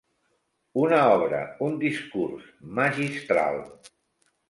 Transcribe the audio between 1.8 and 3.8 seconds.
discurs, magistral.